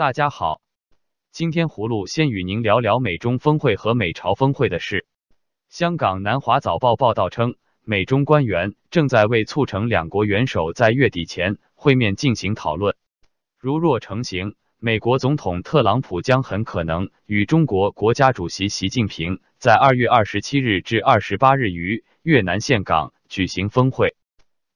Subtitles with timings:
[0.00, 0.62] 大家好，
[1.30, 5.04] 今天葫芦先与您聊聊美中峰会和美朝峰会的事。
[5.68, 12.96] 香港南华早报报道称，美中官员正在为促成两国元首在月底前会面进行讨论。
[13.58, 24.16] 如若成行，美国总统特朗普将很可能与中国国家主席习近平在二月二十七日至二十八日于越南岘港举行峰会。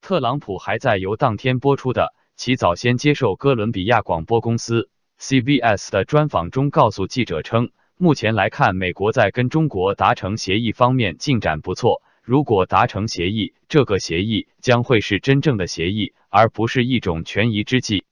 [0.03, 4.91] 特朗普还在由当天播出的其早先接受哥伦比亚广播公司。
[5.27, 12.03] CBS 的专访中告诉记者称，目前来看，美国在跟中国达成协议方面进展不错。
[12.23, 18.05] 如果达成协议，这个协议将会是真正的协议，而不是一种权宜之计。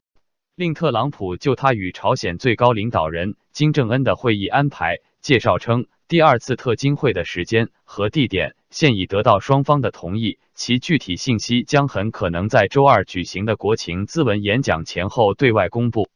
[0.55, 16.09] 令特朗普就他与朝鲜最高领导人金正恩的会议安排介绍称，第二次特金会的时间和地点现已得到双方的同意，其具体信息将很可能在周二举行的国情咨文演讲前后对外公布。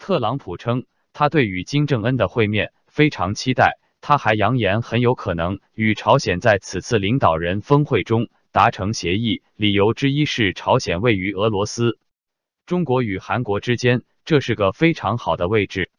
[0.00, 3.78] 特朗普称，他对与金正恩的会面非常期待。
[4.00, 9.42] 他还扬言，很有可能与朝鲜在此次领导人峰会中达成协议。
[9.56, 11.98] 理由之一是朝鲜位于俄罗斯、
[12.64, 15.90] 中国与韩国之间，这是个非常好的位置。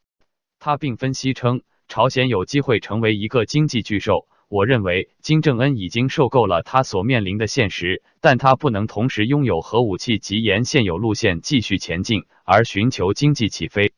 [0.57, 4.27] 他并分析称，朝鲜有机会成为一个经济巨兽。
[4.52, 13.94] 我认为，金正恩已经受够了他所面临的现实，但他不能同时拥有核武器及沿现有路线继续前进，而寻求经济起飞。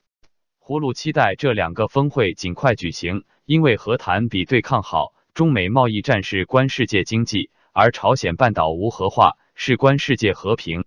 [0.62, 5.16] 葫芦期待这两个峰会尽快举行，因为和谈比对抗好。
[5.34, 10.86] 中美贸易战事关世界经济，而朝鲜半岛无核化事关世界和平。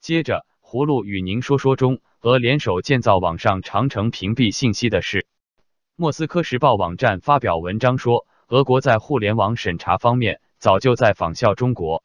[0.00, 5.26] 接着，葫芦与您说说中俄联手建造网上长城屏蔽信息的事。
[5.96, 8.26] 莫斯科时报网站发表文章说。
[8.48, 12.04] 俄国在互联网审查方面早就在仿效中国。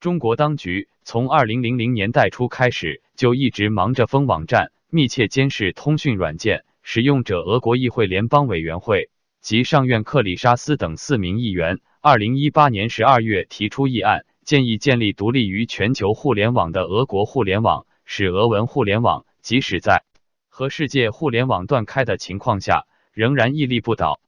[0.00, 7.42] 中国当局从二零零零年代初开始就一直忙着封网站，密切监视通讯软件使用者。
[7.42, 9.10] 俄国议会联邦委员会
[9.42, 20.04] 及上院克里沙斯等四名议员，二零一八年十二月提出议案，建议建立独立于全球互联网的俄国互联网，使俄文互联网即使在
[20.48, 24.20] 和世界互联网断开的情况下，仍然屹立不倒。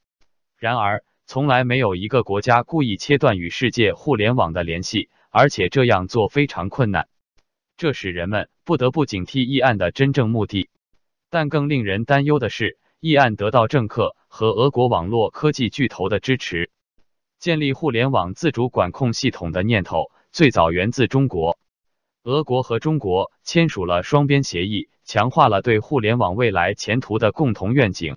[0.59, 7.06] 然而，从来没有一个国家故意切断与世界互联网的联系，而且这样做非常困难，
[7.77, 10.71] 这使人们不得不警惕议案的真正目的。
[11.28, 16.71] 但更令人担忧的是，议案得到政客和俄国网络科技巨头的支持。
[17.39, 21.59] 建立互联网自主管控系统的念头最早源自中国，
[22.22, 28.16] 俄国和中国签署了双边协议，强化了对互联网未来前途的共同愿景。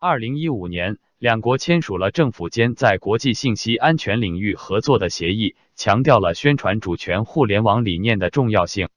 [0.00, 0.98] 二零一五年。
[1.22, 8.88] 两国签署了政府间在国际信息安全领域合作的协议，强调了宣传主权互联网理念的重要性。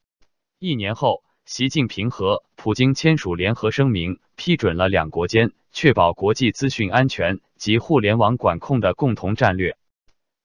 [0.57, 9.77] 一年后，习近平和普京签署联合声明，批准了两国间确保国际资讯安全及互联网管控的共同战略。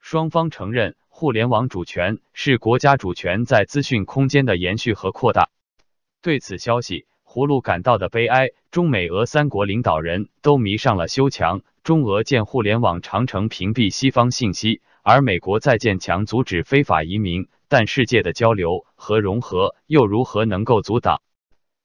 [0.01, 5.49] 双方承认，互联网主权是国家主权在资讯空间的延续和扩大。
[6.21, 8.51] 对此消息，葫芦感到的悲哀。
[8.71, 11.63] 中美俄三国领导人都迷上了修墙。
[11.83, 21.23] 中俄建互联网长城，屏蔽西方信息，而美国在建墙阻止非法移民，但世界的交流和融合又如何能够阻挡？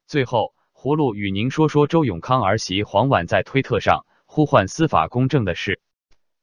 [0.05, 5.79] 最后，葫芦与您说说周永康儿媳黄婉在推特上呼唤司法公正的事。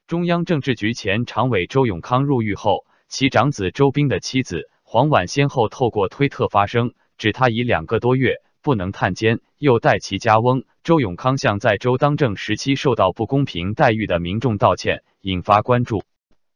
[0.07, 8.37] 中央政治局前常委周永康入狱后，其长子周斌的妻子黄婉先后透过推特发声，指他已两个多月。
[8.63, 16.05] 不能探监，又代其家翁周永康向在周当政时期受到不公平待遇的民众道歉，引发关注。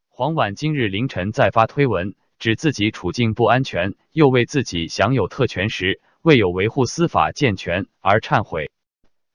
[0.09, 8.71] 黄婉今日凌晨再发推文，指自己处境不安全，又为自己享有特权时未有维护司法健全而忏悔。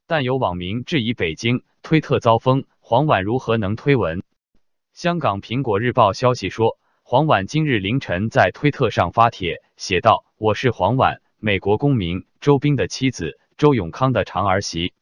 [0.08, 4.24] 但有网民质疑北京推特遭封，黄婉如何能推文？
[4.94, 14.94] 香港苹果日报消息说，黄婉今日凌晨在推特上发帖，写道：“我是黄婉。”美国公民周斌的妻子周永康的长儿媳，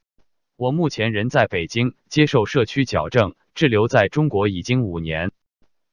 [0.57, 5.31] 我目前人在北京接受社区矫正，滞留在中国已经五年。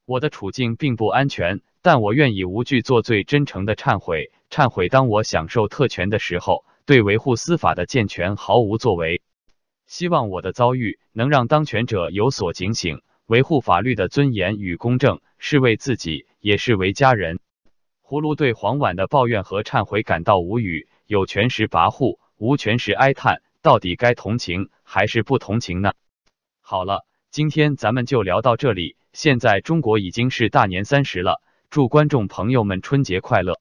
[0.06, 4.32] 我的处境并不安全，但我愿意无惧做最真诚的忏悔。
[4.50, 9.22] 忏悔，当我享受特权的时候，对维护司法的健全毫无作为。
[9.86, 17.38] 希望我的遭遇能让当权者有所警醒，维护法律的尊严与公正，是为自己，也是为家人。
[18.08, 25.92] 葫芦对黄婉的抱怨和忏悔感到无语，有权时跋扈，无权时哀叹，到底该同情还是不同情呢？
[26.60, 28.96] 好了，今天咱们就聊到这里。
[29.12, 33.58] 现在中国已经是大年三十了，祝观众朋友们春节快乐！